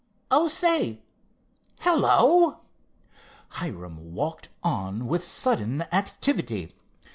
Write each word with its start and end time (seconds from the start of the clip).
Oh, 0.31 0.47
say, 0.47 1.03
hello!" 1.81 2.61
Hiram 3.49 4.15
walked 4.15 4.49
on 4.63 5.05
with 5.05 5.23
sudden 5.23 5.83
activity. 5.91 6.71